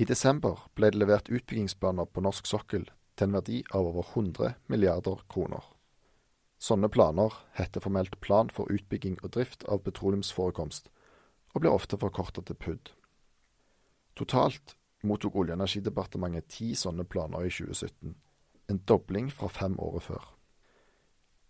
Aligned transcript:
I 0.00 0.06
desember 0.08 0.62
ble 0.78 0.88
det 0.88 0.96
levert 0.96 1.28
utbyggingsplaner 1.28 2.06
på 2.08 2.22
norsk 2.24 2.46
sokkel 2.48 2.86
til 3.20 3.26
en 3.26 3.34
verdi 3.36 3.58
av 3.76 3.84
over 3.90 4.06
100 4.14 4.54
milliarder 4.72 5.20
kroner. 5.28 5.66
Sånne 6.56 6.88
planer 6.88 7.36
heter 7.58 7.84
formelt 7.84 8.16
Plan 8.24 8.48
for 8.48 8.72
utbygging 8.72 9.18
og 9.20 9.34
drift 9.36 9.66
av 9.68 9.82
petroleumsforekomst, 9.84 10.88
og 11.52 11.60
blir 11.60 11.76
ofte 11.76 12.00
forkortet 12.00 12.48
til 12.48 12.56
PUD. 12.56 12.94
Totalt 14.16 14.74
mottok 15.04 15.36
Olje- 15.36 15.52
og 15.52 15.60
energidepartementet 15.60 16.48
ti 16.48 16.72
sånne 16.72 17.04
planer 17.04 17.44
i 17.44 17.52
2017, 17.52 18.16
en 18.72 18.84
dobling 18.88 19.28
fra 19.32 19.52
fem 19.52 19.76
året 19.80 20.08
før. 20.08 20.30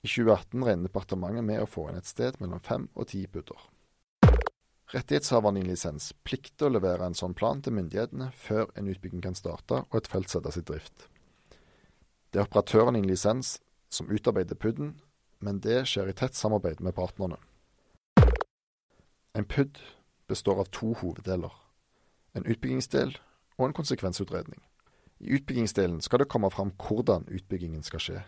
I 0.02 0.08
2018 0.10 0.66
regner 0.66 0.88
departementet 0.90 1.46
med 1.46 1.62
å 1.62 1.70
få 1.70 1.90
inn 1.90 2.02
et 2.02 2.10
sted 2.10 2.42
mellom 2.42 2.62
fem 2.66 2.90
og 2.96 3.12
ti 3.14 3.28
PUD-er. 3.30 3.62
Rettighetshaverne 4.90 5.60
i 5.60 5.68
lisens 5.68 6.08
plikter 6.26 6.66
å 6.66 6.74
levere 6.74 7.06
en 7.06 7.14
sånn 7.14 7.34
plan 7.38 7.60
til 7.62 7.76
myndighetene 7.76 8.32
før 8.34 8.72
en 8.74 8.88
utbygging 8.90 9.20
kan 9.22 9.36
starte 9.38 9.84
og 9.84 9.98
et 10.00 10.08
felt 10.10 10.32
settes 10.32 10.58
i 10.58 10.64
drift. 10.66 11.06
Det 12.30 12.40
er 12.40 12.48
operatøren 12.48 12.98
i 12.98 13.04
lisens 13.04 13.60
som 13.90 14.10
utarbeider 14.10 14.58
PUD-en, 14.58 14.96
men 15.38 15.60
det 15.62 15.84
skjer 15.86 16.10
i 16.10 16.14
tett 16.18 16.34
samarbeid 16.34 16.82
med 16.82 16.96
partnerne. 16.98 17.38
En 19.38 19.46
PUD 19.46 19.78
består 20.26 20.58
av 20.58 20.72
to 20.74 20.90
hoveddeler. 20.98 21.54
En 22.34 22.46
utbyggingsdel 22.50 23.14
og 23.58 23.68
en 23.68 23.76
konsekvensutredning. 23.78 24.58
I 25.22 25.38
utbyggingsdelen 25.38 26.02
skal 26.02 26.24
det 26.24 26.30
komme 26.34 26.50
fram 26.50 26.74
hvordan 26.82 27.28
utbyggingen 27.30 27.86
skal 27.86 28.02
skje. 28.02 28.24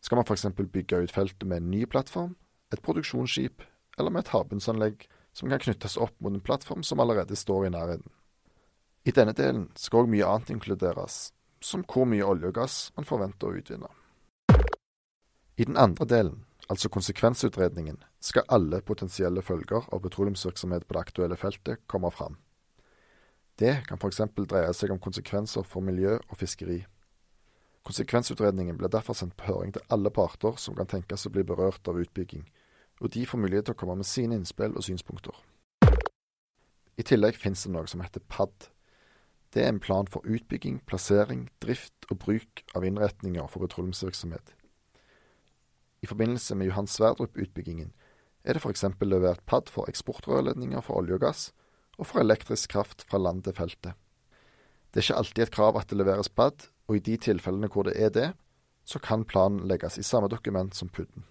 Skal 0.00 0.16
man 0.16 0.24
f.eks. 0.24 0.48
bygge 0.56 1.04
ut 1.04 1.12
feltet 1.12 1.44
med 1.44 1.60
en 1.60 1.70
ny 1.70 1.84
plattform, 1.84 2.36
et 2.72 2.80
produksjonsskip 2.80 3.66
eller 3.98 4.14
med 4.14 4.24
et 4.24 4.32
havbunnsanlegg 4.32 5.08
som 5.38 5.48
kan 5.48 5.60
knyttes 5.62 5.96
opp 5.96 6.20
mot 6.20 6.34
en 6.34 6.40
plattform 6.40 6.82
som 6.82 7.00
allerede 7.00 7.36
står 7.36 7.66
i 7.66 7.70
nærheten. 7.70 8.10
I 9.06 9.14
denne 9.14 9.32
delen 9.38 9.68
skal 9.78 10.02
òg 10.02 10.10
mye 10.10 10.26
annet 10.26 10.50
inkluderes, 10.50 11.30
som 11.62 11.84
hvor 11.86 12.08
mye 12.10 12.26
olje 12.26 12.50
og 12.50 12.56
gass 12.58 12.78
man 12.96 13.06
forventer 13.06 13.46
å 13.46 13.60
utvinne. 13.60 13.90
I 15.58 15.66
den 15.68 15.78
andre 15.78 16.06
delen, 16.10 16.42
altså 16.66 16.90
konsekvensutredningen, 16.90 18.02
skal 18.20 18.50
alle 18.50 18.82
potensielle 18.82 19.42
følger 19.46 19.86
av 19.94 20.02
petroleumsvirksomhet 20.02 20.86
på 20.88 20.96
det 20.96 21.04
aktuelle 21.06 21.38
feltet 21.38 21.86
komme 21.86 22.10
fram. 22.10 22.36
Det 23.58 23.78
kan 23.86 23.98
f.eks. 23.98 24.22
dreie 24.42 24.74
seg 24.74 24.90
om 24.94 25.02
konsekvenser 25.02 25.66
for 25.66 25.86
miljø 25.86 26.18
og 26.18 26.38
fiskeri. 26.38 26.82
Konsekvensutredningen 27.86 28.76
blir 28.78 28.90
derfor 28.90 29.14
sendt 29.14 29.38
på 29.38 29.52
høring 29.52 29.72
til 29.74 29.86
alle 29.94 30.10
parter 30.14 30.58
som 30.58 30.74
kan 30.78 30.90
tenkes 30.90 31.26
å 31.26 31.34
bli 31.34 31.46
berørt 31.46 31.86
av 31.90 31.98
utbygging, 32.02 32.44
og 33.00 33.12
de 33.14 33.26
får 33.26 33.40
mulighet 33.40 33.68
til 33.68 33.76
å 33.76 33.78
komme 33.78 33.98
med 34.00 34.08
sine 34.08 34.38
innspill 34.38 34.74
og 34.76 34.84
synspunkter. 34.86 35.36
I 36.98 37.06
tillegg 37.06 37.38
finnes 37.38 37.62
det 37.62 37.72
noe 37.72 37.86
som 37.86 38.02
heter 38.02 38.24
PAD. 38.26 38.70
Det 39.54 39.62
er 39.62 39.70
en 39.70 39.80
plan 39.80 40.08
for 40.10 40.26
utbygging, 40.26 40.80
plassering, 40.86 41.46
drift 41.62 42.08
og 42.10 42.18
bruk 42.24 42.64
av 42.76 42.84
innretninger 42.84 43.46
for 43.48 43.64
petroleumsvirksomhet. 43.64 44.54
I 46.02 46.10
forbindelse 46.10 46.54
med 46.58 46.68
Johan 46.68 46.90
Sverdrup-utbyggingen 46.90 47.94
er 48.44 48.54
det 48.54 48.62
f.eks. 48.62 48.84
levert 49.00 49.44
PAD 49.46 49.70
for 49.70 49.88
eksportrørledninger 49.90 50.82
for 50.84 51.00
olje 51.00 51.16
og 51.16 51.24
gass, 51.26 51.48
og 51.98 52.06
for 52.06 52.22
elektrisk 52.22 52.74
kraft 52.74 53.06
fra 53.08 53.18
land 53.18 53.42
til 53.46 53.56
feltet. 53.56 53.94
Det 54.90 55.00
er 55.00 55.06
ikke 55.06 55.22
alltid 55.22 55.42
et 55.44 55.54
krav 55.54 55.78
at 55.78 55.90
det 55.90 55.98
leveres 55.98 56.30
PAD, 56.30 56.68
og 56.88 56.96
i 56.96 57.02
de 57.04 57.16
tilfellene 57.20 57.70
hvor 57.72 57.88
det 57.88 57.96
er 58.00 58.12
det, 58.14 58.28
så 58.88 58.98
kan 59.02 59.26
planen 59.28 59.66
legges 59.68 59.98
i 59.98 60.06
samme 60.06 60.30
dokument 60.32 60.74
som 60.74 60.88
PUD-en. 60.88 61.26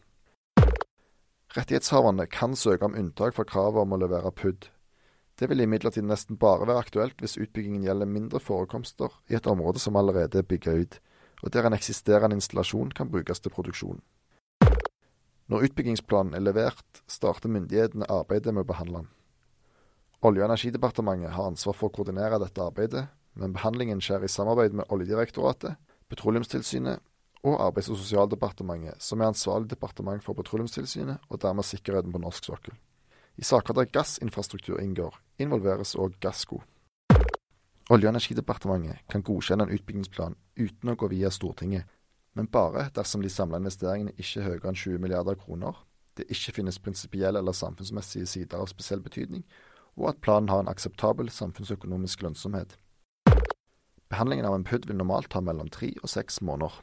Rettighetshaverne 1.58 2.27
kan 2.30 2.53
søke 2.55 2.86
om 2.86 2.94
unntak 2.94 3.33
fra 3.33 3.45
kravet 3.50 3.81
om 3.81 3.95
å 3.95 3.97
levere 3.97 4.30
PUD. 4.30 4.67
Det 5.38 5.47
vil 5.50 5.64
imidlertid 5.64 6.05
nesten 6.05 6.38
bare 6.38 6.67
være 6.69 6.83
aktuelt 6.86 7.17
hvis 7.22 7.38
utbyggingen 7.41 7.86
gjelder 7.86 8.09
mindre 8.09 8.41
forekomster 8.41 9.16
i 9.31 9.38
et 9.39 9.49
område 9.49 9.81
som 9.81 9.97
allerede 9.97 10.38
er 10.38 10.45
bygga 10.45 10.75
ut, 10.77 10.99
og 11.41 11.53
der 11.53 11.66
en 11.66 11.77
eksisterende 11.77 12.37
installasjon 12.37 12.93
kan 12.93 13.09
brukes 13.09 13.42
til 13.42 13.54
produksjon. 13.54 14.04
Når 15.49 15.70
utbyggingsplanen 15.70 16.37
er 16.37 16.45
levert, 16.45 17.02
starter 17.09 17.49
myndighetene 17.49 18.09
arbeidet 18.11 18.53
med 18.53 18.65
å 18.65 18.70
behandle 18.70 19.02
den. 19.02 19.11
Olje- 20.21 20.43
og 20.43 20.49
energidepartementet 20.52 21.33
har 21.33 21.49
ansvar 21.49 21.77
for 21.77 21.89
å 21.89 21.95
koordinere 21.95 22.42
dette 22.42 22.61
arbeidet, 22.61 23.08
men 23.33 23.53
behandlingen 23.53 24.02
skjer 24.02 24.26
i 24.26 24.30
samarbeid 24.30 24.77
med 24.77 24.89
Oljedirektoratet, 24.93 25.77
Petroleumstilsynet 26.09 27.02
og 27.47 27.61
Arbeids- 27.63 27.89
og 27.91 27.97
sosialdepartementet, 27.97 29.02
som 29.03 29.21
er 29.21 29.31
ansvarlig 29.31 29.69
departement 29.71 30.23
for 30.23 30.37
Petroleumstilsynet 30.37 31.23
og 31.30 31.41
dermed 31.41 31.63
sikkerheten 31.63 32.11
på 32.11 32.21
norsk 32.21 32.49
sokkel. 32.49 32.73
I 33.37 33.43
saker 33.43 33.73
der 33.73 33.91
gassinfrastruktur 33.93 34.80
inngår, 34.81 35.15
involveres 35.39 35.95
òg 35.95 36.19
Gassco. 36.19 36.61
Olje- 37.89 38.09
og 38.09 38.15
energidepartementet 38.15 39.05
kan 39.09 39.23
godkjenne 39.23 39.63
en 39.63 39.75
utbyggingsplan 39.77 40.35
uten 40.58 40.89
å 40.91 40.95
gå 40.95 41.08
via 41.13 41.30
Stortinget, 41.31 41.85
men 42.33 42.49
bare 42.52 42.89
dersom 42.95 43.21
de 43.21 43.30
samla 43.30 43.61
investeringene 43.61 44.15
ikke 44.17 44.41
er 44.41 44.49
høyere 44.49 44.71
enn 44.71 44.81
20 44.81 44.99
milliarder 44.99 45.37
kroner, 45.39 45.77
det 46.17 46.25
ikke 46.33 46.58
finnes 46.58 46.79
prinsipielle 46.81 47.39
eller 47.39 47.55
samfunnsmessige 47.55 48.25
sider 48.25 48.58
av 48.58 48.67
spesiell 48.67 49.02
betydning, 49.05 49.45
og 49.97 50.09
at 50.09 50.21
planen 50.21 50.49
har 50.49 50.65
en 50.65 50.73
akseptabel 50.73 51.29
samfunnsøkonomisk 51.33 52.25
lønnsomhet. 52.25 52.75
Behandlingen 54.09 54.45
av 54.47 54.55
en 54.55 54.64
PUD 54.64 54.87
vil 54.87 54.97
normalt 54.97 55.29
ta 55.33 55.41
mellom 55.43 55.69
tre 55.69 55.93
og 56.02 56.09
seks 56.09 56.41
måneder. 56.41 56.73